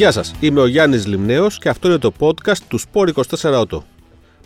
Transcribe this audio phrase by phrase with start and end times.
[0.00, 3.82] Γεια σας, είμαι ο Γιάννης Λιμνέος και αυτό είναι το podcast του Sport 24 Auto.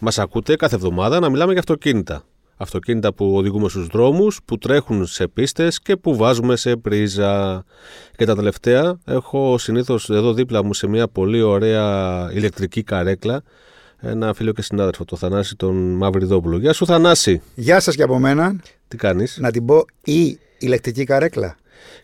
[0.00, 2.24] Μας ακούτε κάθε εβδομάδα να μιλάμε για αυτοκίνητα.
[2.56, 7.64] Αυτοκίνητα που οδηγούμε στους δρόμους, που τρέχουν σε πίστες και που βάζουμε σε πρίζα.
[8.16, 13.42] Και τα τελευταία έχω συνήθως εδώ δίπλα μου σε μια πολύ ωραία ηλεκτρική καρέκλα
[14.00, 16.58] ένα φίλο και συνάδελφο, το Θανάση τον Μαυριδόπουλο.
[16.58, 17.42] Γεια σου Θανάση.
[17.54, 18.60] Γεια σας και από μένα.
[18.88, 21.56] Τι κάνεις; Να την πω η ηλεκτρική καρέκλα.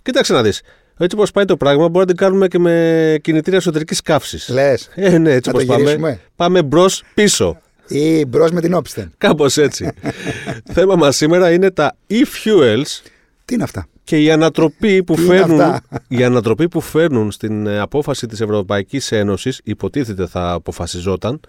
[0.02, 0.62] Κοίταξε να δεις.
[1.02, 4.48] Έτσι όπως πάει το πράγμα, μπορεί να την κάνουμε και με κινητήρια εσωτερικής καύσης.
[4.48, 4.90] Λες.
[4.94, 6.20] Ε, ναι, έτσι όπως πάμε.
[6.36, 7.60] Πάμε μπρος πίσω.
[7.88, 9.12] Ή μπρος με την όπισθεν.
[9.18, 9.92] Κάπως έτσι.
[10.74, 13.02] Θέμα μας σήμερα είναι τα e-fuels.
[13.44, 15.76] Τι είναι αυτά; Και η ανατροπή που, φέρνουν,
[16.08, 21.40] η ανατροπή που φέρνουν στην ε, απόφαση της Ευρωπαϊκής Ένωσης, υποτίθεται θα αποφασιζόταν,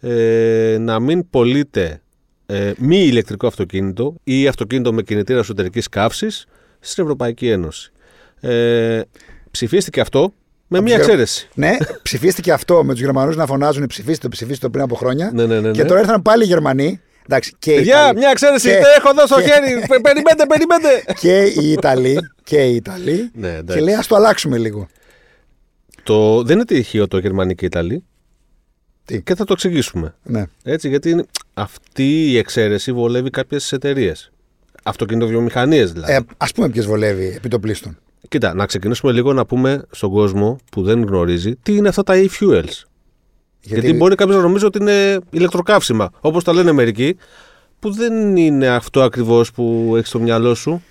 [0.00, 2.00] ε, να μην πωλείται
[2.46, 6.46] ε, μη ηλεκτρικό αυτοκίνητο ή αυτοκίνητο με κινητήρα εσωτερικής καύσης
[6.80, 7.91] στην Ευρωπαϊκή Ένωση.
[8.50, 9.02] Ε,
[9.50, 10.32] ψηφίστηκε αυτό
[10.66, 11.48] με μία εξαίρεση.
[11.54, 15.30] Ναι, ψηφίστηκε αυτό με τους Γερμανούς να φωνάζουν ψηφίστε το, ψηφίστε το πριν από χρόνια.
[15.34, 17.00] Ναι, ναι, ναι, Και τώρα ήρθαν πάλι οι Γερμανοί.
[17.26, 18.68] Εντάξει, και Παιδιά, μια εξαίρεση.
[18.68, 18.80] Και...
[18.96, 20.00] Έχω εδώ στο χέρι.
[20.02, 21.04] περιμένετε, περιμένετε.
[21.20, 22.18] και οι Ιταλοί.
[22.42, 23.30] Και οι Ιταλοί.
[23.34, 24.88] Ναι, και λέει, ας το αλλάξουμε λίγο.
[26.02, 26.42] Το...
[26.42, 28.04] Δεν είναι τυχαίο το Γερμανοί και οι Ιταλοί.
[29.04, 30.14] Τι; Και θα το εξηγήσουμε.
[30.22, 30.44] Ναι.
[30.62, 34.32] Έτσι, γιατί αυτή η εξαίρεση βολεύει κάποιες εταιρείες.
[34.82, 36.12] Αυτοκινητοβιομηχανίες δηλαδή.
[36.12, 37.98] Ε, Α πούμε ποιες βολεύει επί το πλήστον.
[38.32, 42.14] Κοίτα, να ξεκινήσουμε λίγο να πούμε στον κόσμο που δεν γνωρίζει τι είναι αυτά τα
[42.14, 42.84] e-fuels.
[43.60, 47.16] Γιατί, Γιατί μπορεί κάποιος να νομίζει ότι είναι ηλεκτροκαύσιμα, όπως τα λένε μερικοί,
[47.78, 50.82] που δεν είναι αυτό ακριβώς που έχεις στο μυαλό σου.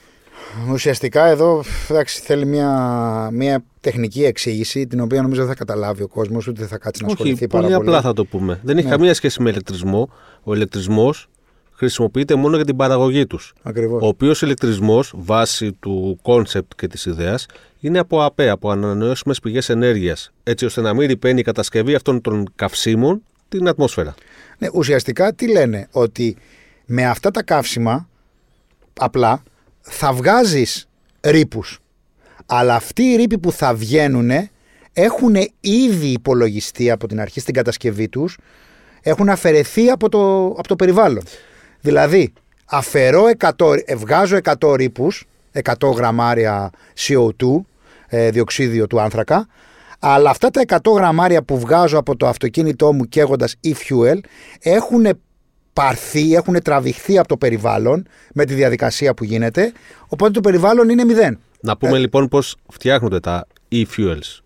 [0.72, 6.08] Ουσιαστικά εδώ εντάξει, θέλει μια, μια τεχνική εξήγηση την οποία νομίζω δεν θα καταλάβει ο
[6.08, 7.76] κόσμος ούτε δεν θα κάτσει να ασχοληθεί πάρα πολύ.
[7.76, 8.60] Πολύ απλά θα το πούμε.
[8.64, 8.92] Δεν έχει ναι.
[8.92, 10.10] καμία σχέση με ηλεκτρισμό.
[10.44, 11.30] Ο ηλεκτρισμός
[11.82, 13.54] χρησιμοποιείται μόνο για την παραγωγή τους.
[14.02, 17.46] Ο οποίος ηλεκτρισμός, βάσει του concept και της ιδέας,
[17.80, 20.32] είναι από ΑΠΕ, από ανανεώσιμες πηγές ενέργειας.
[20.44, 24.14] Έτσι ώστε να μην ρυπαίνει η κατασκευή αυτών των καυσίμων την ατμόσφαιρα.
[24.58, 26.38] Ναι, ουσιαστικά τι λένε, ότι
[26.86, 28.10] με αυτά τα καύσιμα,
[29.00, 29.44] απλά
[29.82, 30.88] θα βγάζεις
[31.22, 31.80] ρύπους.
[32.46, 34.30] Αλλά αυτοί οι ρύποι που θα βγαίνουν
[34.94, 38.38] έχουν ήδη υπολογιστεί από την αρχή στην κατασκευή τους
[39.02, 41.24] έχουν αφαιρεθεί από το, από το περιβάλλον.
[41.82, 42.34] Δηλαδή,
[42.66, 47.66] αφαιρώ 100, ε, βγάζω 100 ρήπους, 100 γραμμάρια CO2,
[48.08, 49.48] ε, διοξίδιο του άνθρακα,
[50.00, 54.20] αλλά αυτά τα 100 γραμμάρια που βγάζω από το αυτοκίνητό μου καίγοντας e-fuel
[54.60, 55.06] έχουν
[55.74, 59.72] πάρθει, έχουν τραβηχθεί από το περιβάλλον με τη διαδικασία που γίνεται,
[60.08, 61.40] οπότε το περιβάλλον είναι μηδέν.
[61.60, 64.40] Να πούμε ε, λοιπόν πώς φτιάχνονται τα e-fuels.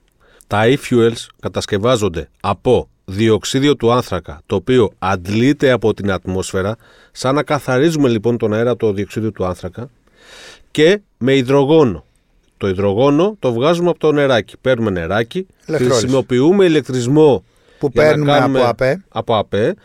[0.48, 6.76] Τα e-fuels κατασκευάζονται από διοξίδιο του άνθρακα, το οποίο αντλείται από την ατμόσφαιρα,
[7.12, 9.90] σαν να καθαρίζουμε λοιπόν τον αέρα το διοξίδιο του άνθρακα,
[10.72, 12.06] και με υδρογόνο.
[12.58, 14.56] Το υδρογόνο το βγάζουμε από το νεράκι.
[14.62, 17.44] Παίρνουμε νεράκι, χρησιμοποιούμε ηλεκτρισμό
[17.80, 19.04] που παίρνουμε από ΑΠΕ.
[19.10, 19.76] από ΑΠΕ,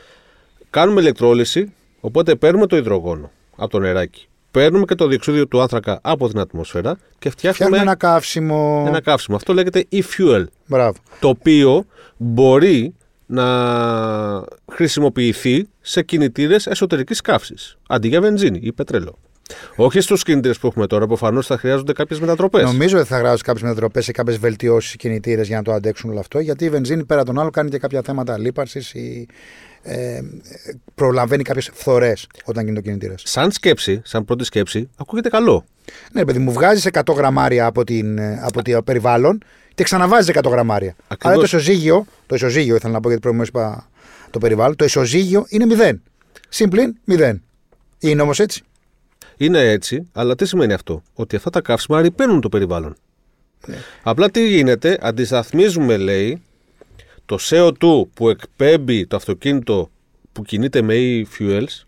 [0.70, 4.28] κάνουμε ηλεκτρόλυση, οπότε παίρνουμε το υδρογόνο από το νεράκι.
[4.50, 8.84] Παίρνουμε και το διοξίδιο του άνθρακα από την ατμόσφαιρα και φτιάχνουμε ένα καύσιμο.
[8.86, 9.36] Ένα καύσιμο.
[9.36, 10.44] Αυτό λέγεται e-fuel.
[10.66, 10.98] Μπράβο.
[11.20, 11.84] Το οποίο
[12.16, 12.94] μπορεί
[13.30, 19.18] να χρησιμοποιηθεί σε κινητήρες εσωτερικής καύσης αντί για βενζίνη ή πετρέλαιο.
[19.76, 22.62] Όχι στους κινητήρες που έχουμε τώρα, προφανώς θα χρειάζονται κάποιες μετατροπές.
[22.62, 26.20] Νομίζω ότι θα χρειάζονται κάποιες μετατροπές ή κάποιες βελτιώσεις κινητήρες για να το αντέξουν όλο
[26.20, 26.38] αυτό.
[26.38, 29.26] Γιατί η βενζίνη πέρα τον άλλο κάνει και κάποια θέματα λίπαρσης ή
[29.82, 30.20] ε,
[30.94, 33.14] προλαβαίνει κάποιες φθορές όταν γίνει το κινητήρα.
[33.16, 35.64] Σαν σκέψη, σαν πρώτη σκέψη, ακούγεται καλό.
[36.12, 39.42] Ναι, παιδί μου, βγάζεις 100 γραμμάρια από, την, από το περιβάλλον
[39.80, 40.96] και ξαναβάζει 100 γραμμάρια.
[41.08, 41.24] Ακριβώς.
[41.24, 43.88] Αλλά το ισοζύγιο, το ισοζύγιο ήθελα να πω γιατί προηγουμένως είπα
[44.30, 45.92] το περιβάλλον, το ισοζύγιο είναι 0.
[46.48, 47.34] Σύμπλην 0.
[47.98, 48.62] Είναι όμως έτσι.
[49.36, 52.96] Είναι έτσι, αλλά τι σημαίνει αυτό, Ότι αυτά τα καύσιμα ρηπαίνουν το περιβάλλον.
[53.66, 53.76] Ναι.
[54.02, 56.42] Απλά τι γίνεται, αντισταθμίζουμε λέει
[57.26, 59.90] το CO2 που εκπέμπει το αυτοκίνητο
[60.32, 61.84] που κινείται με e-fuels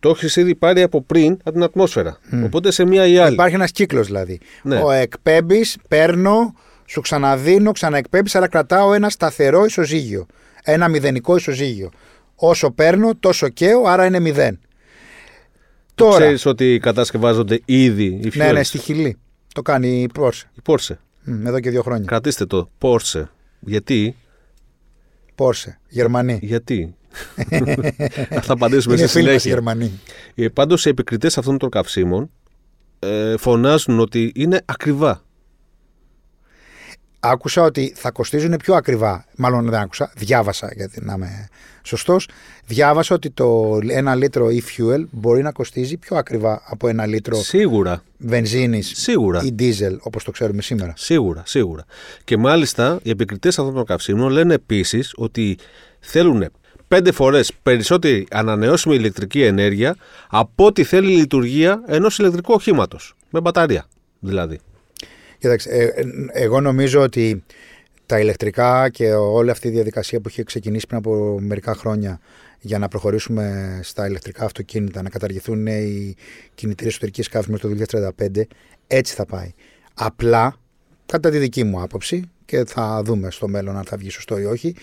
[0.00, 2.18] το έχεις ήδη πάρει από πριν από την ατμόσφαιρα.
[2.44, 3.32] Οπότε σε μία ή άλλη.
[3.32, 4.40] Υπάρχει ένας κύκλος δηλαδή.
[4.62, 4.80] Ναι.
[4.82, 6.54] Ο εκπέμπεις, παίρνω,
[6.86, 10.26] σου ξαναδίνω, ξαναεκπέμπεις, αλλά κρατάω ένα σταθερό ισοζύγιο.
[10.62, 11.90] Ένα μηδενικό ισοζύγιο.
[12.34, 14.58] Όσο παίρνω, τόσο καίω, άρα είναι μηδέν.
[15.94, 16.18] Τώρα.
[16.18, 18.36] Ξέρεις ότι κατασκευάζονται ήδη οι fuels.
[18.36, 19.16] Ναι, ναι, στη Χιλή.
[19.54, 20.42] Το κάνει η Porsche.
[20.54, 20.96] Η Porsche.
[21.46, 22.04] εδώ και δύο χρόνια.
[22.06, 22.70] Κρατήστε το.
[22.80, 23.24] Porsche.
[23.60, 24.16] Γιατί;
[25.36, 25.74] Porsche.
[25.88, 26.38] Γερμανοί.
[26.42, 26.94] Γιατί;
[28.46, 29.50] Θα απαντήσουμε σε συνέχεια.
[29.50, 30.00] Γερμανοί.
[30.34, 32.30] Ε, Πάντως οι επικριτές αυτών των καυσίμων
[32.98, 35.23] ε, φωνάζουν ότι είναι ακριβά.
[37.24, 39.24] Άκουσα ότι θα κοστίζουν πιο ακριβά.
[39.36, 41.48] Μάλλον δεν άκουσα, διάβασα γιατί να είμαι
[41.82, 42.28] σωστός.
[42.66, 48.02] Διάβασα ότι το ένα λίτρο e-fuel μπορεί να κοστίζει πιο ακριβά από ένα λίτρο Σίγουρα.
[48.18, 49.42] βενζίνης Σίγουρα.
[49.42, 50.92] ή diesel όπως το ξέρουμε σήμερα.
[50.96, 51.84] Σίγουρα, σίγουρα.
[52.24, 55.58] Και μάλιστα οι επικριτές αυτών των καυσίμων λένε επίσης ότι
[56.00, 56.44] θέλουν
[56.88, 59.96] πέντε φορές περισσότερη ανανεώσιμη ηλεκτρική ενέργεια
[60.28, 63.14] από ό,τι θέλει η λειτουργία ενός ηλεκτρικού οχήματος.
[63.30, 63.86] Με μπαταρία
[64.20, 64.58] δηλαδή.
[65.44, 67.44] Κοίταξε, ε, ε, εγώ νομίζω ότι
[68.06, 72.20] τα ηλεκτρικά και όλη αυτή η διαδικασία που είχε ξεκινήσει πριν από μερικά χρόνια
[72.60, 76.14] για να προχωρήσουμε στα ηλεκτρικά αυτοκίνητα, να καταργηθούν οι
[76.54, 78.42] κινητήρες εσωτερικής καύση μέχρι το 2035,
[78.86, 79.52] έτσι θα πάει.
[79.94, 80.56] Απλά,
[81.06, 84.44] κατά τη δική μου άποψη, και θα δούμε στο μέλλον αν θα βγει σωστό ή
[84.44, 84.74] όχι,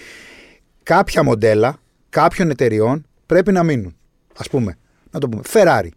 [0.84, 1.80] κάποια μοντέλα
[2.10, 3.96] κάποιων εταιριών πρέπει να μείνουν.
[4.36, 4.78] Α πούμε,
[5.12, 5.90] να το πούμε, Ferrari.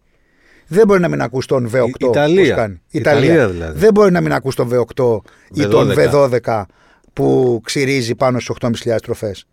[0.67, 2.45] Δεν μπορεί να μην ακούς τον V8 Η- Ιταλία.
[2.47, 2.81] πώς κάνει.
[2.89, 3.79] Ιταλία δηλαδή.
[3.79, 5.21] Δεν μπορεί να μην ακούς τον V8
[5.53, 6.29] ή τον V12.
[6.41, 6.65] V12
[7.13, 9.45] που ξυρίζει πάνω στις 8.500 τροφές.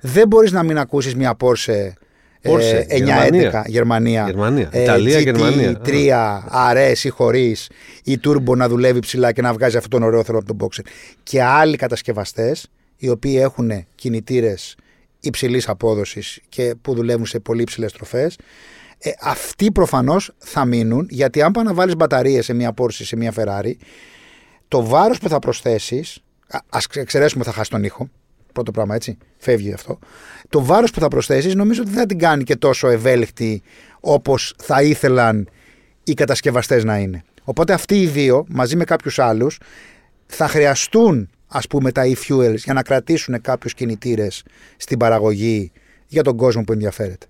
[0.00, 1.90] Δεν μπορείς να μην ακούσεις μια Porsche,
[2.42, 3.64] Porsche, ε, 911 Γερμανία.
[3.66, 4.68] Γερμανία, Γερμανία.
[4.72, 5.80] ε, Ιταλία, GT, Γερμανία.
[5.84, 6.42] 3,
[6.72, 7.68] RS ή χωρίς
[8.04, 10.84] ή Turbo να δουλεύει ψηλά και να βγάζει αυτόν τον ωραίο θερμό από τον Boxer.
[11.22, 12.66] Και άλλοι κατασκευαστές
[12.96, 14.76] οι οποίοι έχουν κινητήρες
[15.20, 18.36] υψηλής απόδοσης και που δουλεύουν σε πολύ υψηλές τροφές
[19.04, 23.04] ε, αυτοί προφανώς θα μείνουν γιατί αν πάει να βάλεις μπαταρίες σε μια Porsche ή
[23.04, 23.72] σε μια Ferrari,
[24.68, 26.22] το βάρος που θα προσθέσεις.
[26.68, 28.10] Α εξαιρέσουμε θα χάσει τον ήχο.
[28.52, 29.18] Πρώτο πράγμα έτσι.
[29.36, 29.98] Φεύγει αυτό.
[30.48, 33.62] Το βάρος που θα προσθέσεις νομίζω ότι δεν θα την κάνει και τόσο ευέλικτη
[34.00, 35.48] όπως θα ήθελαν
[36.04, 37.24] οι κατασκευαστές να είναι.
[37.44, 39.58] Οπότε αυτοί οι δύο μαζί με κάποιους άλλους
[40.26, 44.42] θα χρειαστούν ας πούμε τα e-fuels για να κρατήσουν κάποιους κινητήρες
[44.76, 45.72] στην παραγωγή
[46.06, 47.26] για τον κόσμο που ενδιαφέρεται.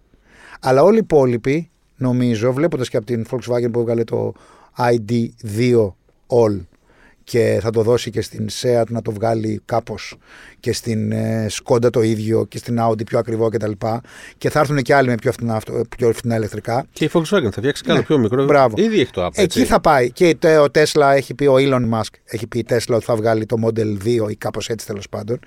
[0.65, 4.33] Αλλά όλοι οι υπόλοιποι, νομίζω, βλέποντας και από την Volkswagen που έβγαλε το
[4.79, 5.93] ID2
[6.27, 6.61] All
[7.25, 10.17] και θα το δώσει και στην Seat να το βγάλει κάπως
[10.61, 13.71] και στην ε, Skoda το ίδιο και στην Audi πιο ακριβό κτλ.
[13.71, 14.01] Και,
[14.39, 16.87] και θα έρθουν και άλλοι με πιο φθηνά, αυτο- πιο φθηνά ηλεκτρικά.
[16.93, 18.45] Και η Volkswagen θα φτιάξει κάτι Ναι, πιο μικρό.
[18.45, 18.75] μπράβο.
[18.79, 19.29] Ήδη έχει το app.
[19.29, 19.65] Εκεί έτσι.
[19.65, 20.11] θα πάει.
[20.13, 23.17] Και τε- ο Tesla έχει πει, ο Elon Musk έχει πει η Tesla ότι θα
[23.17, 25.39] βγάλει το Model 2 ή κάπως έτσι τέλος πάντων.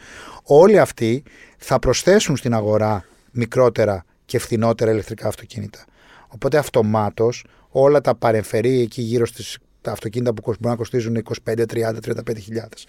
[0.44, 1.23] Όλοι αυτοί
[1.57, 5.86] θα προσθέσουν στην αγορά μικρότερα και φθηνότερα ηλεκτρικά αυτοκίνητα.
[6.27, 11.16] Οπότε αυτομάτως όλα τα παρεμφερή εκεί γύρω στις τα αυτοκίνητα που κοσ- μπορούν να κοστίζουν
[11.44, 12.88] 25, 30, 35 χιλιάδες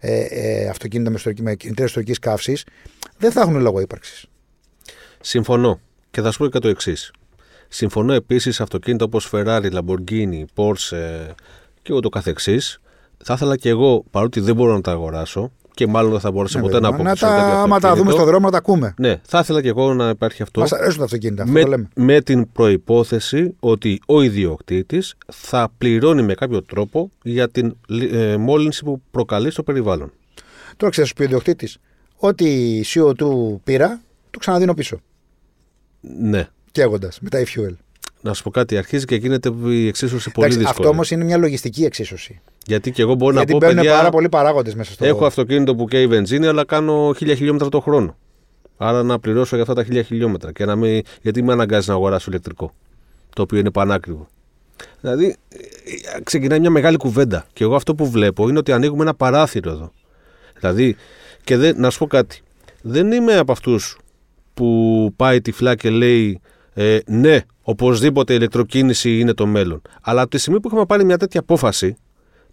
[0.00, 2.64] ε, ε, αυτοκίνητα με, ιστορική- με κινητήρες ιστορικής καύσης
[3.18, 4.26] δεν θα έχουν λόγο ύπαρξης.
[5.20, 5.80] Συμφωνώ.
[6.10, 7.10] Και θα σου πω και το εξής.
[7.68, 11.26] Συμφωνώ επίσης αυτοκίνητα όπως Ferrari, Lamborghini, Porsche
[11.82, 12.78] και ούτω καθεξής.
[13.24, 16.58] Θα ήθελα και εγώ, παρότι δεν μπορώ να τα αγοράσω και μάλλον δεν θα μπορέσω
[16.58, 18.12] Ναι, ποτέ να παιδί μου, αποκτήσω τα, κάποιο άμα τα δούμε αυτοκίνητο.
[18.14, 18.94] στον δρόμο να τα ακούμε.
[18.98, 20.60] Ναι, θα ήθελα και εγώ να υπάρχει αυτό.
[20.60, 21.88] Μας αρέσουν τα αυτοκίνητα, αυτό το με, λέμε.
[21.94, 27.76] με την προϋπόθεση ότι ο ιδιοκτήτης θα πληρώνει με κάποιο τρόπο για την
[28.12, 30.12] ε, μόλυνση που προκαλεί στο περιβάλλον.
[30.76, 31.78] Τώρα ξέρεις, σου πει ο ιδιοκτήτης,
[32.16, 35.00] ό,τι CO2 πήρα, το ξαναδίνω πίσω.
[36.20, 36.48] Ναι.
[36.72, 37.74] Καίγοντας με τα e-fuel.
[38.20, 40.78] Να σου πω κάτι, αρχίζει και γίνεται η εξίσωση πολύ Εντάξει, δύσκολη.
[40.86, 42.40] αυτό όμως είναι μια λογιστική εξίσωση.
[42.66, 45.04] Γιατί και εγώ μπορώ Γιατί να πω, μπαίνουν παιδιά, πάρα πολλοί παράγοντες μέσα στο.
[45.04, 48.16] έχω αυτοκίνητο που καίει βενζίνη, αλλά κάνω χίλια χιλιόμετρα το χρόνο.
[48.76, 50.52] Άρα να πληρώσω για αυτά τα χίλια χιλιόμετρα.
[50.52, 51.02] Και να μην...
[51.22, 52.74] Γιατί με αναγκάζει να αγοράσω ηλεκτρικό,
[53.34, 54.26] το οποίο είναι πανάκριβο.
[55.00, 55.36] Δηλαδή,
[56.16, 57.46] ε, ξεκινάει μια μεγάλη κουβέντα.
[57.52, 59.92] Και εγώ αυτό που βλέπω είναι ότι ανοίγουμε ένα παράθυρο εδώ.
[60.60, 60.96] Δηλαδή,
[61.44, 62.42] και δεν, να σου πω κάτι.
[62.82, 63.98] Δεν είμαι από αυτούς
[64.54, 66.40] που πάει τυφλά και λέει
[66.74, 69.82] ε, ναι, οπωσδήποτε η ηλεκτροκίνηση είναι το μέλλον.
[70.02, 71.96] Αλλά από τη στιγμή που έχουμε πάρει μια τέτοια απόφαση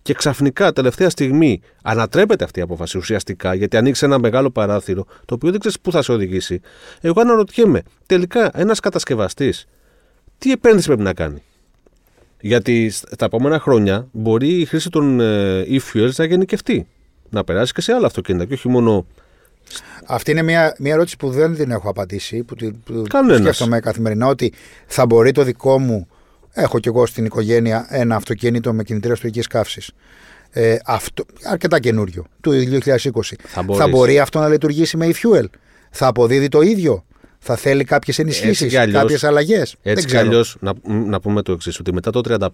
[0.05, 5.33] και ξαφνικά τελευταία στιγμή ανατρέπεται αυτή η απόφαση ουσιαστικά γιατί ανοίξει ένα μεγάλο παράθυρο το
[5.33, 6.61] οποίο δεν ξέρεις πού θα σε οδηγήσει.
[7.01, 9.65] Εγώ αναρωτιέμαι, τελικά ένας κατασκευαστής
[10.37, 11.43] τι επένδυση πρέπει να κάνει;
[12.41, 16.87] Γιατί στα επόμενα χρόνια μπορεί η χρήση των ε, e-fuels να γενικευτεί.
[17.29, 19.05] Να περάσει και σε άλλα αυτοκίνητα και όχι μόνο.
[20.07, 22.43] Αυτή είναι μια, μια ερώτηση που δεν την έχω απαντήσει.
[22.43, 23.39] Που, τη- που Κανένας.
[23.39, 24.53] σκέφτομαι καθημερινά ότι
[24.85, 26.07] θα μπορεί το δικό μου.
[26.57, 29.91] Έχω κι εγώ στην οικογένεια ένα αυτοκίνητο με κινητήρα ιστορική καύσης.
[30.51, 33.35] Ε, αυτό, αρκετά καινούριο, του 2020.
[33.43, 33.89] Θα μπορείς.
[33.89, 35.45] μπορεί αυτό να λειτουργήσει με e-fuel.
[35.91, 37.05] Θα αποδίδει το ίδιο.
[37.39, 39.01] Θα θέλει κάποιες ενισχύσεις, κι αλλιώς.
[39.01, 39.75] κάποιες αλλαγές.
[39.81, 42.47] Έτσι κι αλλιώς, να, να πούμε το εξής, ότι μετά το 35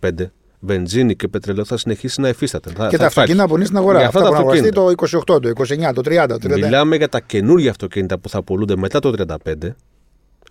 [0.60, 2.70] βενζίνη και πετρελαίο θα συνεχίσει να εφίσταται.
[2.76, 3.98] Θα, Και θα τα αυτοκίνητα που είναι στην αγορά.
[3.98, 5.24] Για Αυτά αυτά που τα να αγοραστεί αυτοκίνητα.
[5.24, 5.50] το 28, το
[5.90, 6.60] 29, το 30, το 31.
[6.64, 9.14] Μιλάμε για τα καινούργια αυτοκίνητα που θα πουλούνται μετά το
[9.46, 9.76] 35.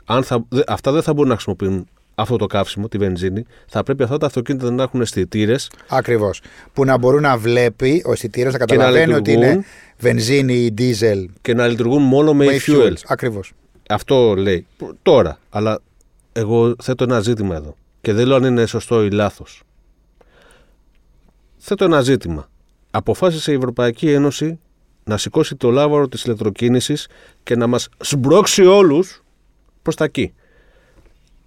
[0.05, 1.87] Αν θα, δε- αυτά δεν θα μπορούν να χρησιμοποιούν
[2.21, 3.45] αυτό το καύσιμο, τη βενζίνη.
[3.67, 6.41] Θα πρέπει αυτά τα αυτοκίνητα να έχουν αισθητήρες Ακριβώς.
[6.73, 9.65] Που να μπορεί να βλέπει ο αισθητήρας να να καταλαβαίνει ότι λειτουργούν είναι
[9.99, 12.83] βενζίνη ή diesel και να λειτουργούν μόνο με, με e-fuels.
[12.83, 13.03] fuels.
[13.07, 13.53] Ακριβώς.
[13.89, 14.67] Αυτό λέει.
[15.03, 15.39] Τώρα.
[15.51, 15.81] Αλλά
[16.33, 17.77] εγώ θέτω ένα ζήτημα εδώ.
[18.01, 19.63] Και δεν λέω αν είναι σωστό ή λάθος.
[21.57, 22.49] Θέτω ένα ζήτημα.
[22.91, 24.59] αποφάσισε η Ευρωπαϊκή Ένωση
[25.05, 27.07] να σηκώσει το λάβαρο της ηλεκτροκίνησης
[27.43, 29.23] και να μας σμπρώξει όλους
[29.83, 30.33] προς τα εκεί.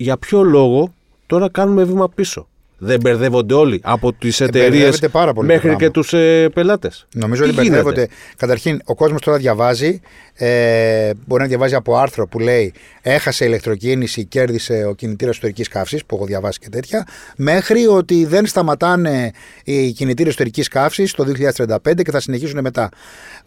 [0.03, 0.93] Για ποιο λόγο
[1.25, 5.69] τώρα κάνουμε βήμα πίσω; Δεν μπερδεύονται όλοι από τις εταιρείες μπερδεύεται πάρα πολύ το μέχρι
[5.69, 5.93] και πράγμα.
[5.93, 7.07] τους ε, πελάτες.
[7.13, 8.07] Νομίζω ότι μπερδεύονται.
[8.37, 10.01] Καταρχήν, ο κόσμος τώρα διαβάζει.
[10.33, 16.05] Ε, μπορεί να διαβάζει από άρθρο που λέει Έχασε ηλεκτροκίνηση, κέρδισε ο κινητήρας εσωτερικής καύσης,
[16.05, 19.31] που έχω διαβάσει και τέτοια, μέχρι ότι δεν σταματάνε
[19.63, 22.89] οι κινητήρες εσωτερικής καύσης το 2035 και θα συνεχίσουν μετά.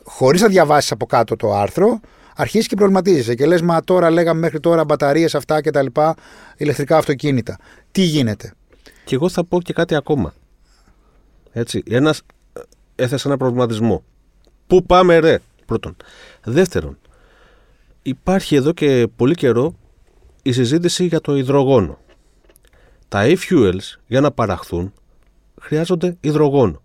[0.04, 2.00] Χωρίς να διαβάσεις από κάτω το άρθρο,
[2.36, 6.14] αρχίζεις και προβληματίζεσαι και λες: Μα τώρα λέγαμε μέχρι τώρα μπαταρίες αυτά και τα λοιπά,
[6.56, 7.58] ηλεκτρικά αυτοκίνητα.
[7.92, 8.52] Τι γίνεται;
[9.04, 10.34] Και εγώ θα πω και κάτι ακόμα.
[11.52, 12.60] Έτσι, ένας ε,
[12.94, 14.04] έθεσε ένα προβληματισμό.
[14.66, 15.96] Πού πάμε ρε, πρώτον.
[16.44, 16.98] Δεύτερον,
[18.02, 19.74] υπάρχει εδώ και πολύ καιρό
[20.42, 21.98] η συζήτηση για το υδρογόνο.
[23.08, 24.92] Τα e-fuels για να παραχθούν
[25.60, 26.82] χρειάζονται υδρογόνο.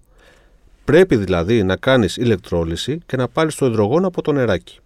[0.86, 4.80] Πρέπει δηλαδή να κάνεις ηλεκτρόλυση και να πάρεις το υδρογόνο από το νεράκι.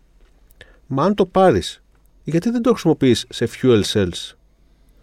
[0.88, 1.82] Μα αν το πάρεις,
[2.24, 4.36] γιατί δεν το χρησιμοποιείς σε fuel cells;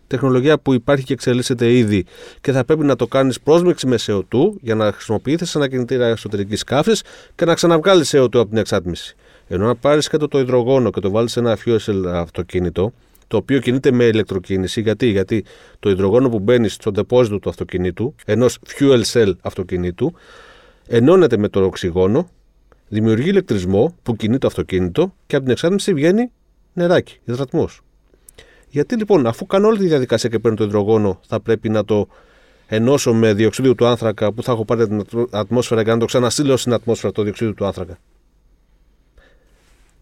[0.06, 2.04] Τεχνολογία που υπάρχει και εξελίσσεται ήδη
[2.40, 4.22] και θα πρέπει να το κάνεις πρόσμιξη με CO2
[4.60, 7.02] για να χρησιμοποιηθεί σε ένα κινητήρα εσωτερικής καύσης
[7.34, 9.16] και να ξαναβγάλεις CO2 από την εξάτμιση.
[9.48, 12.92] Ενώ να πάρεις κάτω το υδρογόνο και το βάλεις σε ένα fuel cell αυτοκίνητο,
[13.28, 14.80] το οποίο κινείται με ηλεκτροκίνηση.
[14.80, 15.44] Γιατί, Γιατί
[15.80, 20.12] το υδρογόνο που μπαίνει στο τεπόζιτο του αυτοκινήτου, ενός fuel cell αυτοκινήτου,
[20.86, 22.28] ενώνεται με το οξυγόνο,
[22.92, 26.30] δημιουργεί ηλεκτρισμό που κινεί το αυτοκίνητο και από την εξάτμιση βγαίνει
[26.72, 27.80] νεράκι, υδρατμός.
[28.68, 32.08] Γιατί λοιπόν, αφού κάνω όλη τη διαδικασία και παίρνω το υδρογόνο, θα πρέπει να το
[32.66, 36.56] ενώσω με διοξείδιο του άνθρακα που θα έχω πάρει την ατμόσφαιρα και να το ξαναστείλω
[36.56, 37.98] στην ατμόσφαιρα το διοξείδιο του άνθρακα;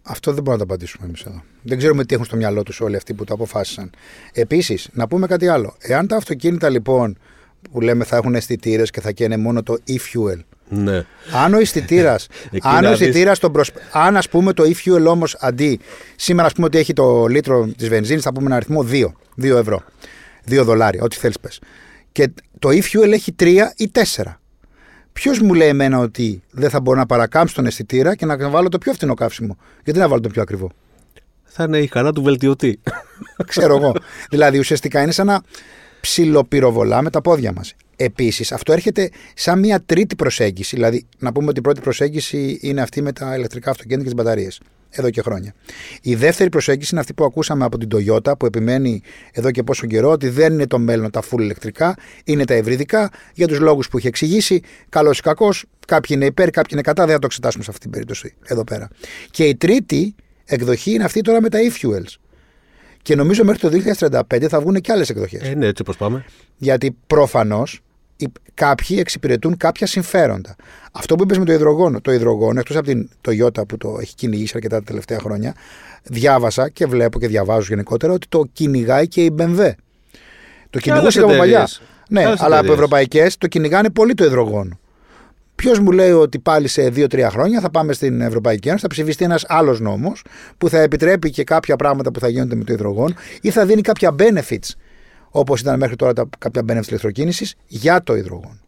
[0.01, 1.43] Αυτό δεν μπορούμε να το απαντήσουμε εμείς εδώ.
[1.61, 3.89] Δεν ξέρουμε τι έχουν στο μυαλό τους όλοι αυτοί που το αποφάσισαν.
[4.33, 5.75] Επίσης, να πούμε κάτι άλλο.
[5.79, 7.17] Εάν τα αυτοκίνητα λοιπόν
[7.71, 10.39] που λέμε θα έχουν αισθητήρες και θα καίνε μόνο το e-fuel.
[10.69, 11.05] Ναι.
[11.43, 12.15] Αν ο αισθητήρα.
[12.61, 13.71] αν, ο αισθητήρας τον προσ...
[13.91, 15.79] αν ας πούμε το e-fuel όμως αντί.
[16.15, 19.05] Σήμερα, ας πούμε ότι έχει το λίτρο της βενζίνης, θα πούμε ένα αριθμό 2,
[19.41, 19.83] 2 ευρώ.
[20.49, 21.59] 2 δολάρια, ό,τι θέλεις πες.
[22.11, 24.23] Και το e-fuel έχει 3 ή 4.
[25.13, 28.69] Ποιος μου λέει εμένα ότι δεν θα μπορώ να παρακάμψω τον αισθητήρα και να βάλω
[28.69, 30.69] το πιο φθηνό καύσιμο; Γιατί να βάλω το πιο ακριβό;
[31.43, 32.79] Θα είναι η χαρά του βελτιωτή.
[33.45, 33.93] Ξέρω εγώ.
[34.31, 35.41] δηλαδή ουσιαστικά είναι σαν να
[36.01, 37.75] ψιλοπυροβολάμε τα πόδια μας.
[37.95, 40.75] Επίσης, αυτό έρχεται σαν μια τρίτη προσέγγιση.
[40.75, 44.23] Δηλαδή, να πούμε ότι η πρώτη προσέγγιση είναι αυτή με τα ηλεκτρικά αυτοκίνητα και τις
[44.23, 44.61] μπαταρίες.
[44.93, 45.53] Εδώ και χρόνια.
[46.01, 49.87] Η δεύτερη προσέγγιση είναι αυτή που ακούσαμε από την Toyota, που επιμένει εδώ και πόσο
[49.87, 53.89] καιρό ότι δεν είναι το μέλλον τα full ηλεκτρικά, είναι τα ευρυδικά, για τους λόγους
[53.89, 54.61] που έχει εξηγήσει.
[54.89, 57.81] Καλός ή κακός, κάποιοι είναι υπέρ, κάποιοι είναι κατά, δεν θα το εξετάσουμε σε αυτή
[57.81, 58.87] την περίπτωση εδώ πέρα.
[59.31, 60.15] Και η τρίτη
[60.45, 62.20] εκδοχή είναι αυτή τώρα με τα e-fuels.
[63.01, 63.93] Και νομίζω μέχρι το
[64.29, 65.49] 2035 θα βγουν και άλλες εκδοχές.
[65.49, 66.25] Ε, ναι, έτσι πώ πάμε.
[66.57, 67.81] Γιατί προφανώς
[68.53, 70.55] κάποιοι εξυπηρετούν κάποια συμφέροντα.
[70.91, 72.01] Αυτό που είπες με το υδρογόνο.
[72.01, 75.55] Το υδρογόνο, εκτός από την Toyota που το έχει κυνηγήσει αρκετά τα τελευταία χρόνια,
[76.03, 79.71] διάβασα και βλέπω και διαβάζω γενικότερα ότι το κυνηγάει και η BMW.
[80.69, 81.67] Το κυνηγούσε από παλιά.
[82.09, 84.79] Ναι, άλλες αλλά από ευρωπαϊκές το κυνηγάνε πολύ το υδρογόνο.
[85.61, 89.23] Ποιος μου λέει ότι πάλι σε 2-3 χρόνια θα πάμε στην Ευρωπαϊκή Ένωση, θα ψηφιστεί
[89.23, 90.23] ένας άλλος νόμος
[90.57, 93.81] που θα επιτρέπει και κάποια πράγματα που θα γίνονται με το υδρογόνο ή θα δίνει
[93.81, 94.69] κάποια benefits
[95.29, 98.59] όπως ήταν μέχρι τώρα τα, κάποια benefits ηλεκτροκίνησης για το υδρογόνο.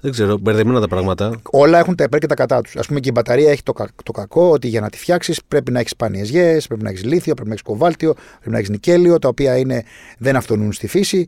[0.00, 1.40] Δεν ξέρω, μπερδεμένα τα πράγματα.
[1.50, 2.76] Όλα έχουν τα υπέρ και τα κατά τους.
[2.76, 3.72] Α πούμε και η μπαταρία έχει το,
[4.04, 7.04] το κακό ότι για να τη φτιάξεις πρέπει να έχεις σπάνιε γέε, πρέπει να έχεις
[7.04, 9.84] λίθιο, πρέπει να έχεις κοβάλτιο, πρέπει να έχεις νικέλιο, τα οποία είναι,
[10.18, 11.26] δεν αυτονούν στη φύση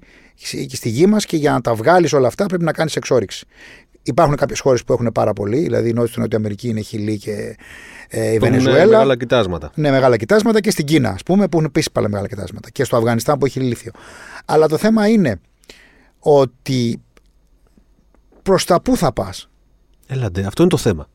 [0.68, 3.46] και στη γη μας και για να τα βγάλεις όλα αυτά πρέπει να κάνεις εξόριξη.
[4.06, 7.56] Υπάρχουν κάποιες χώρες που έχουν πάρα πολύ, δηλαδή η Νότια Αμερική είναι Χιλή και
[8.08, 8.86] ε, η Βενεζουέλα.
[8.86, 9.70] Μεγάλα κοιτάσματα.
[9.74, 12.70] Ναι, μεγάλα κοιτάσματα και στην Κίνα, ας πούμε, που έχουν επίσης πάρα μεγάλα κοιτάσματα.
[12.70, 13.92] Και στο Αφγανιστάν που έχει λίθιο.
[14.44, 15.40] Αλλά το θέμα είναι
[16.18, 17.02] ότι
[18.42, 19.48] προς τα πού θα πας;
[20.06, 21.08] Έλαντε, αυτό είναι το θέμα.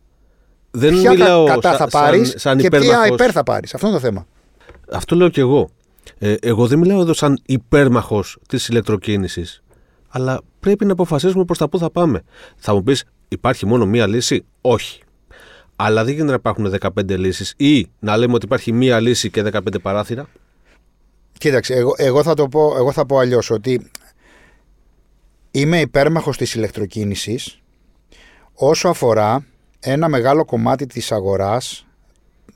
[0.72, 4.28] Δεν ποια μιλάω κατά θα πάρεις και ποια υπέρ θα πάρεις; Αυτό είναι το θέμα.
[4.92, 5.70] Αυτό λέω κι εγώ.
[6.18, 9.64] Ε, εγώ δεν μιλάω εδώ σαν υπέρμαχος της ηλεκτροκίνησης.
[10.10, 12.22] Αλλά πρέπει να αποφασίσουμε προς τα πού θα πάμε.
[12.56, 15.01] Θα μου πεις, υπάρχει μόνο μία λύση; Όχι.
[15.75, 19.44] Αλλά δεν γίνεται να υπάρχουν 15 λύσεις ή να λέμε ότι υπάρχει μία λύση και
[19.51, 20.27] 15 παράθυρα;
[21.41, 23.91] Κοίταξε, εγώ, εγώ θα το πω, εγώ θα πω αλλιώς ότι
[25.51, 27.62] είμαι υπέρμαχος της ηλεκτροκίνησης
[28.53, 29.46] όσο αφορά
[29.80, 31.86] ένα μεγάλο κομμάτι της αγοράς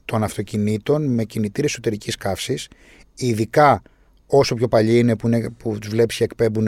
[0.06, 2.68] των αυτοκινήτων με κινητήρες εσωτερικής καύσης
[3.16, 3.82] ειδικά
[4.28, 6.68] όσο πιο παλιοί είναι που, είναι, που τους βλέπεις και εκπέμπουν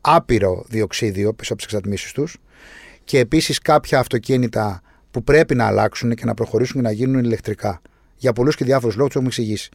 [0.00, 2.36] άπειρο διοξίδιο πίσω από τις εξατμίσεις τους
[3.04, 7.80] και επίσης κάποια αυτοκίνητα που πρέπει να αλλάξουν και να προχωρήσουν και να γίνουν ηλεκτρικά.
[8.16, 9.70] Για πολλούς και διάφορους λόγους, το έχουμε εξηγήσει.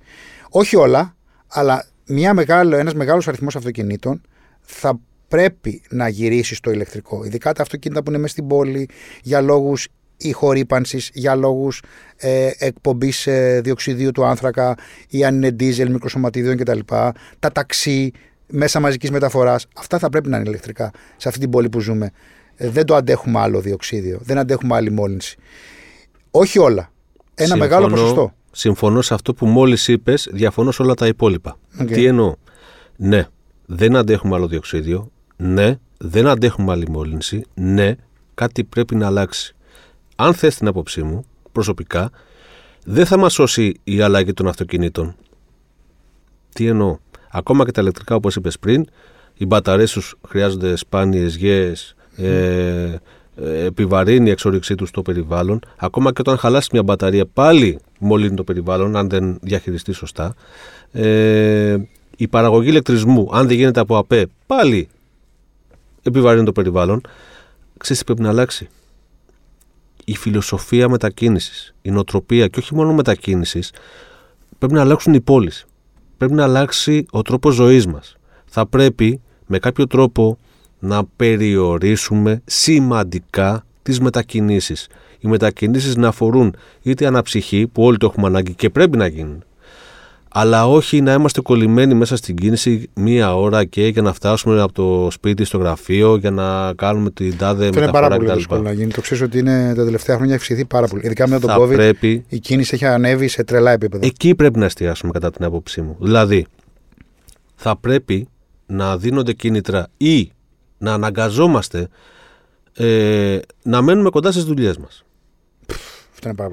[0.50, 1.16] Όχι όλα,
[1.48, 4.22] αλλά μια μεγάλο, ένας μεγάλος αριθμός αυτοκινήτων
[4.62, 7.26] θα πρέπει να γυρίσει στο ηλεκτρικό.
[7.26, 8.90] Ειδικά τα αυτοκίνητα που είναι μέσα στην πόλη
[9.22, 11.82] για λόγους ηχορύπανσης, για λόγους
[12.18, 14.76] ε, εκπομπής ε, διοξιδίου του άνθρακα
[15.10, 16.80] ή αν είναι ντίζελ, μικροσωματιδίων κτλ.
[17.40, 18.12] Τα ταξί,
[18.48, 19.68] μέσα μαζικής μεταφοράς.
[19.76, 22.12] Αυτά θα πρέπει να είναι ηλεκτρικά σε αυτή την πόλη που ζούμε.
[22.56, 25.38] Ε, δεν το αντέχουμε άλλο διοξίδιο, δεν αντέχουμε άλλη μόλυνση.
[26.32, 26.92] Όχι όλα.
[27.36, 28.34] Ένα Συμφωνώ- μεγάλο ποσοστό.
[28.52, 31.58] Συμφωνώ σε αυτό που μόλις είπες, διαφωνώ σε όλα τα υπόλοιπα.
[31.82, 31.88] Οκ.
[31.88, 32.36] Τι εννοώ;
[32.96, 33.28] Ναι,
[33.66, 35.12] δεν αντέχουμε άλλο διοξίδιο.
[35.36, 37.44] Ναι, δεν αντέχουμε άλλη μόλυνση.
[37.54, 37.96] Ναι,
[38.34, 39.56] κάτι πρέπει να αλλάξει.
[40.16, 42.10] Αν θες την άποψή μου, προσωπικά,
[42.86, 45.16] δεν θα μας σώσει η αλλαγή των αυτοκινήτων.
[46.54, 46.98] Τι εννοώ;
[47.38, 48.86] Ακόμα και τα ηλεκτρικά, όπως είπες πριν,
[49.34, 52.96] οι μπαταρίες τους χρειάζονται σπάνιες γέες, ε,
[53.36, 55.60] ε, επιβαρύνει η εξόριξή τους στο περιβάλλον.
[55.78, 60.36] Ακόμα και όταν χαλάσει μια μπαταρία, πάλι μολύνει το περιβάλλον, αν δεν διαχειριστεί σωστά.
[60.92, 61.78] Ε,
[62.18, 64.88] η παραγωγή ηλεκτρισμού, αν δεν γίνεται από ΑΠΕ, πάλι
[66.04, 67.02] επιβαρύνει το περιβάλλον.
[67.78, 68.70] Ξέρεις τι πρέπει να αλλάξει;
[70.06, 73.72] Η φιλοσοφία μετακίνησης, η νοοτροπία και όχι μόνο μετακίνησης,
[74.58, 75.66] πρέπει να αλλάξουν οι πόλεις.
[76.18, 78.16] Πρέπει να αλλάξει ο τρόπος ζωής μας.
[78.46, 80.38] Θα πρέπει με κάποιο τρόπο
[80.80, 84.88] να περιορίσουμε σημαντικά τις μετακινήσεις.
[85.20, 89.44] Οι μετακινήσεις να αφορούν είτε αναψυχή, που όλοι το έχουμε ανάγκη και πρέπει να γίνουν,
[90.38, 94.74] αλλά όχι να είμαστε κολλημένοι μέσα στην κίνηση μία ώρα και για να φτάσουμε από
[94.74, 98.38] το σπίτι στο γραφείο, για να κάνουμε την τάδε Αυτό είναι πάρα μεταφορά πολύ κτλ.
[98.38, 98.92] δύσκολο να γίνει.
[98.92, 101.06] Το ξέρω ότι είναι, τα τελευταία χρόνια έχει αυξηθεί πάρα πολύ.
[101.06, 104.06] Ειδικά μετά τον Θα COVID, πρέπει η κίνηση έχει ανέβει σε τρελά επίπεδα.
[104.06, 105.98] Εκεί πρέπει να εστιάσουμε κατά την άποψή μου.
[106.00, 106.46] Δηλαδή,
[107.56, 108.28] θα πρέπει
[108.66, 110.32] να δίνονται κίνητρα ή
[110.78, 111.88] να αναγκαζόμαστε
[112.74, 115.06] ε, να μένουμε κοντά στις δουλειές μας
[115.68, 116.05] Αυτό είναι πάρα πολύ.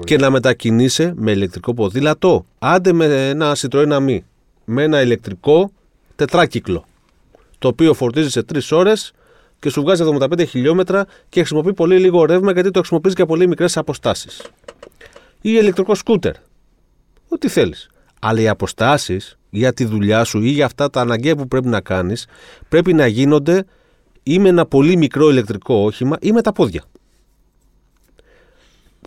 [0.03, 4.17] Και να μετακινείσαι με ηλεκτρικό ποδήλατο, άντε με ένα Citroën Ami,
[4.65, 5.71] με ένα ηλεκτρικό
[6.15, 6.85] τετράκυκλο,
[7.59, 9.13] το οποίο φορτίζει σε τρεις ώρες
[9.59, 13.47] και σου βγάζει 75 χιλιόμετρα και χρησιμοποιεί πολύ λίγο ρεύμα γιατί το χρησιμοποιείς για πολύ
[13.47, 14.41] μικρές αποστάσεις.
[15.41, 16.33] Ή ηλεκτρικό σκούτερ.
[17.27, 17.89] Ό,τι θέλεις.
[18.19, 21.81] Αλλά οι αποστάσεις για τη δουλειά σου ή για αυτά τα αναγκαία που πρέπει να
[21.81, 22.27] κάνεις
[22.69, 23.65] πρέπει να γίνονται
[24.23, 26.83] ή με ένα πολύ μικρό ηλεκτρικό όχημα ή με τα πόδια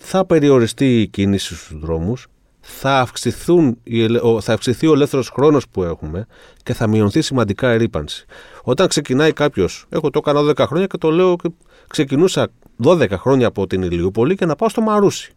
[0.08, 2.26] θα περιοριστεί η κίνηση στους δρόμους,
[2.60, 6.26] θα, αυξηθούν, οι ελε- ο- θα αυξηθεί ο ελεύθερος χρόνος που έχουμε
[6.62, 8.24] και θα μειωθεί σημαντικά η ρήπανση.
[8.62, 11.50] Όταν ξεκινάει κάποιος, εγώ το έκανα 12 χρόνια και το λέω, και
[11.88, 12.48] ξεκινούσα
[12.82, 15.32] 12 χρόνια από την Ηλιούπολη και να πάω στο Μαρούσι.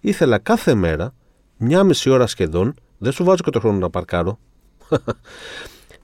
[0.00, 1.14] Ήθελα κάθε μέρα,
[1.56, 4.38] μια μισή ώρα σχεδόν, δεν σου βάζω και το χρόνο να παρκάρω,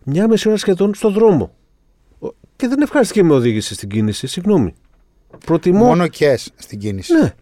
[0.04, 1.54] μια μισή ώρα σχεδόν στο δρόμο.
[2.18, 4.74] Ο- Και δεν ευχαριστήκε με οδήγηση στην κίνηση, συγγνώμη.
[5.44, 7.12] Προτιμώ Μόνο και στην κίνηση.
[7.12, 7.34] ναι.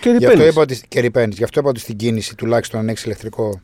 [0.00, 0.52] Και Γι' αυτό, ρηπαίνεις.
[0.52, 1.36] είπα ότι, και ρηπαίνεις.
[1.36, 3.60] Γι' αυτό είπα ότι στην κίνηση, τουλάχιστον αν έχεις ηλεκτρικό,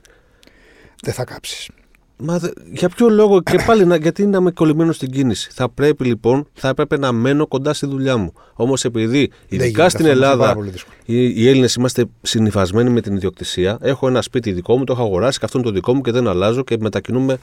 [1.02, 1.68] δεν θα κάψεις.
[2.16, 5.50] Μα δε- για ποιο λόγο και πάλι να, γιατί να είμαι κολλημένος στην κίνηση.
[5.52, 8.32] Θα πρέπει λοιπόν, θα έπρεπε να μένω κοντά στη δουλειά μου.
[8.54, 10.96] Όμως επειδή ειδικά γίνεται στην αυτό, είναι πάρα Ελλάδα πολύ δύσκολο.
[11.04, 13.78] οι, οι Έλληνες είμαστε συνυφασμένοι με την ιδιοκτησία.
[13.80, 16.10] Έχω ένα σπίτι δικό μου, το έχω αγοράσει και αυτό είναι το δικό μου και
[16.10, 17.38] δεν αλλάζω και μετακινούμε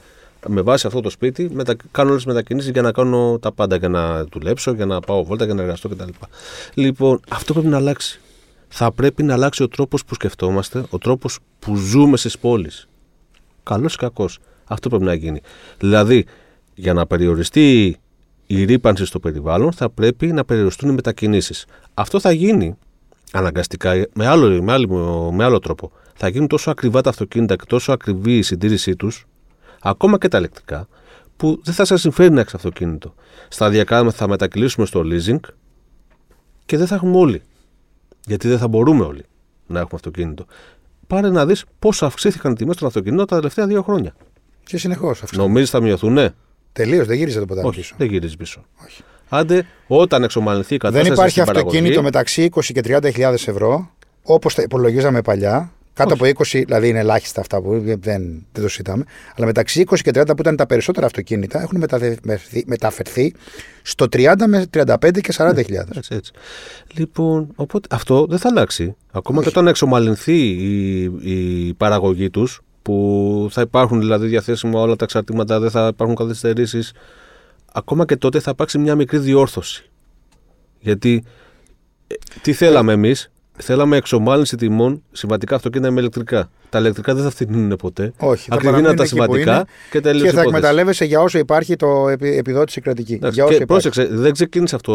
[0.46, 1.50] με βάση αυτό το σπίτι.
[1.52, 3.76] Μετα, κάνω όλες τις μετακινήσεις για να κάνω τα πάντα.
[3.76, 6.08] Για να δουλέψω, για να πάω βόλτα, για να εργαστώ κτλ.
[6.74, 8.20] Λοιπόν, αυτό πρέπει να αλλάξει.
[8.68, 12.88] Θα πρέπει να αλλάξει ο τρόπος που σκεφτόμαστε, ο τρόπος που ζούμε στις πόλεις.
[13.62, 14.38] Καλός ή κακός.
[14.64, 15.40] Αυτό πρέπει να γίνει.
[15.78, 16.26] Δηλαδή,
[16.74, 17.96] για να περιοριστεί
[18.46, 21.66] η ρήπανση στο περιβάλλον, θα πρέπει να περιοριστούν οι μετακινήσεις.
[21.94, 22.76] Αυτό θα γίνει
[23.32, 25.92] αναγκαστικά με άλλο, με, άλλο, με άλλο τρόπο.
[26.14, 29.26] Θα γίνουν τόσο ακριβά τα αυτοκίνητα και τόσο ακριβή η συντήρησή τους,
[29.80, 30.88] ακόμα και τα ηλεκτρικά,
[31.36, 33.14] που δεν θα σας συμφέρει να έχεις αυτοκίνητο.
[33.48, 35.40] Σταδιακά θα μετακυλήσουμε στο leasing
[36.66, 37.42] και δεν θα έχουμε όλοι.
[38.26, 39.24] Γιατί δεν θα μπορούμε όλοι
[39.66, 40.46] να έχουμε αυτοκίνητο.
[41.06, 44.14] Πάρε να δεις πόσο αυξήθηκαν οι τιμές των αυτοκινήτων τα τελευταία δύο χρόνια.
[44.64, 45.36] Και συνεχώς αυτό.
[45.36, 46.28] Νομίζεις θα μειωθούν, ναι.
[46.72, 47.94] Τελείως, δεν γύρισε το ποτάμι Όχι, πίσω.
[47.98, 48.64] δεν γυρίζει πίσω.
[48.84, 49.02] Όχι.
[49.28, 51.04] Άντε, όταν εξομαλυνθεί η κατάσταση.
[51.04, 53.90] Δεν υπάρχει στην παραγωγή, αυτοκίνητο μεταξύ 20 και 30 χιλιάδες ευρώ,
[54.22, 55.72] όπως τα υπολογίζαμε παλιά.
[56.00, 59.04] Κάτω από 20, δηλαδή είναι ελάχιστα αυτά που δεν, δεν το συζητάμε.
[59.36, 63.34] Αλλά μεταξύ 20 και 30 που ήταν τα περισσότερα αυτοκίνητα έχουν μεταφερθεί, μεταφερθεί
[63.82, 65.96] στο 30 με 35 και 40 χιλιάδες.
[65.96, 66.32] Έτσι, έτσι.
[66.94, 68.96] Λοιπόν, οπότε αυτό δεν θα αλλάξει.
[69.12, 75.04] Ακόμα και όταν εξομαλυνθεί η, η παραγωγή τους, που θα υπάρχουν δηλαδή διαθέσιμα όλα τα
[75.04, 76.92] εξαρτήματα, δεν θα υπάρχουν καθυστερήσεις.
[77.72, 79.90] Ακόμα και τότε θα υπάρξει μια μικρή διόρθωση.
[80.80, 81.24] Γιατί
[82.06, 83.30] ε, τι θέλαμε εμείς,
[83.60, 86.50] θέλαμε εξομάλυνση τιμών συμβατικά αυτοκίνητα με ηλεκτρικά.
[86.68, 88.12] Τα ηλεκτρικά δεν θα φτηνούν ποτέ.
[88.18, 90.42] Όχι, θα Ακριβή να παραμείνουν τα εκεί που συμβατικά είναι και τελείωσε Και θα η
[90.42, 90.56] υπόθεση.
[90.56, 93.12] εκμεταλλεύεσαι για όσο υπάρχει το επι- επιδότηση κρατική.
[93.14, 93.88] Εντάξει, για όσο και υπάρχει.
[93.88, 94.92] πρόσεξε, δεν ξεκίνησε αυτό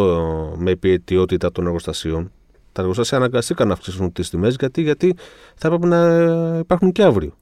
[0.58, 2.32] με επιαιτιότητα των εργοστασίων.
[2.72, 5.16] Τα εργοστάσια αναγκαστήκαν να αυξήσουν τις τιμές γιατί, γιατί
[5.56, 7.34] θα έπρεπε να υπάρχουν και αύριο.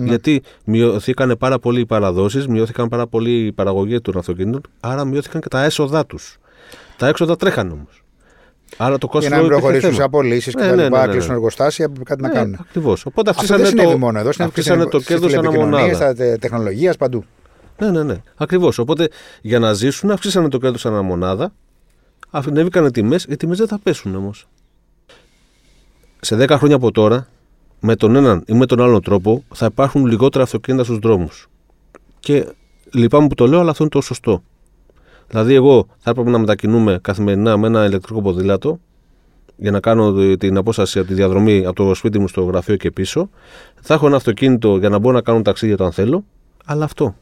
[0.00, 5.40] Γιατί μειωθήκαν πάρα πολύ οι παραδόσεις, μειώθηκαν πάρα πολύ η παραγωγή των αυτοκινήτων, άρα μειώθηκαν
[5.40, 6.38] και τα έσοδά τους.
[6.96, 8.02] Τα έξοδα τρέχαν όμως.
[8.76, 9.28] Άρα το κόστο.
[9.28, 11.34] Για να μην προχωρήσουν σε απολύσεις Ναι, και τα ναι, λοιπά, ναι, ναι, κλείσουν ναι.
[11.36, 12.56] εργοστάσια, έπρεπε κάτι να κάνουν.
[12.60, 13.06] Ακριβώς.
[13.06, 15.32] Οπότε Αυτό αυξήσανε δεν συνέβη το, μόνο εδώ, συνέβη και αυξήσανε στην- το στις κέρδος
[15.32, 16.14] ανά τηλεπικοινωνίες, μονάδα.
[16.14, 17.24] Στα τεχνολογίας, παντού.
[17.78, 18.16] Ναι, ναι, ναι.
[18.36, 18.78] Ακριβώς.
[18.78, 19.08] Οπότε
[19.42, 21.52] για να ζήσουν, αυξήσανε το κέρδος ανά μονάδα.
[22.30, 23.26] Ανέβηκαν οι τιμές.
[23.28, 24.48] Οι τιμές δεν θα πέσουν όμως.
[26.20, 27.26] Σε 10 χρόνια από τώρα,
[27.80, 31.48] με τον έναν ή με τον άλλον τρόπο, θα υπάρχουν λιγότερα αυτοκίνητα στους δρόμους.
[32.20, 32.46] Και
[32.92, 34.42] λυπάμαι που το λέω, αλλά αυτό είναι το σωστό.
[35.28, 38.80] Δηλαδή, εγώ θα έπρεπε να μετακινούμε καθημερινά με ένα ηλεκτρικό ποδήλατο
[39.56, 42.90] για να κάνω την απόσταση από τη διαδρομή από το σπίτι μου στο γραφείο και
[42.90, 43.30] πίσω.
[43.80, 46.24] Θα έχω ένα αυτοκίνητο για να μπορώ να κάνω ταξίδια όταν θέλω.
[46.64, 47.16] Αλλά αυτό.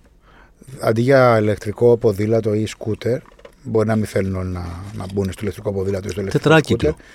[0.81, 3.21] Αντί για ηλεκτρικό ποδήλατο ή σκούτερ,
[3.63, 4.67] μπορεί να μην θέλουν όλοι να,
[4.97, 6.91] να μπουν στο ηλεκτρικό ποδήλατο ή στο ηλεκτρικό Τετράκυκλο.
[6.91, 7.07] σκούτερ.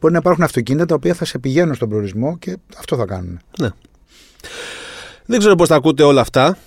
[0.00, 3.40] Μπορεί να υπάρχουν αυτοκίνητα τα οποία θα σε πηγαίνουν στον προορισμό και αυτό θα κάνουν.
[3.58, 3.68] Ναι.
[5.26, 6.58] Δεν ξέρω πώς τα ακούτε όλα αυτά.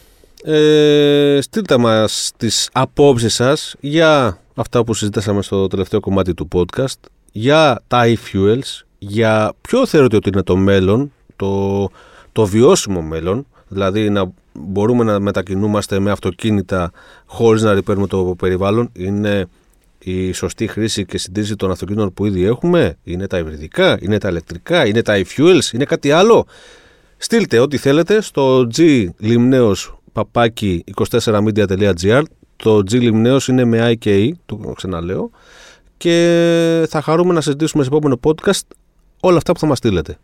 [0.43, 7.09] Ε, στείλτε μας τις απόψεις σας για αυτά που συζητήσαμε στο τελευταίο κομμάτι του podcast,
[7.31, 11.89] για τα e-fuels, για ποιο θεωρείτε ότι είναι το μέλλον, το,
[12.31, 16.91] το βιώσιμο μέλλον, δηλαδή να μπορούμε να μετακινούμαστε με αυτοκίνητα
[17.25, 19.45] χωρίς να ρηπαίνουμε το περιβάλλον, είναι
[19.99, 24.29] η σωστή χρήση και συντήρηση των αυτοκίνητων που ήδη έχουμε, είναι τα υβριδικά, είναι τα
[24.29, 26.45] ηλεκτρικά, είναι τα e-fuels, είναι κάτι άλλο.
[27.17, 28.67] Στείλτε ό,τι θέλετε στο
[29.21, 29.75] glimneos
[30.13, 32.23] παπάκι 24media.gr
[32.55, 35.29] το G Limneos είναι με IKE, το ξαναλέω
[35.97, 38.61] και θα χαρούμε να συζητήσουμε σε επόμενο podcast
[39.19, 40.17] όλα αυτά που θα μας στείλετε.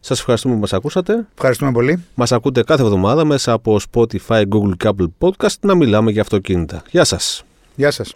[0.00, 1.26] Σας ευχαριστούμε που μας ακούσατε.
[1.34, 2.04] Ευχαριστούμε πολύ.
[2.14, 6.82] Μας ακούτε κάθε εβδομάδα μέσα από Spotify, Google και Apple Podcast να μιλάμε για αυτοκίνητα.
[6.90, 7.44] Γεια σας!
[7.76, 8.14] Γεια σας.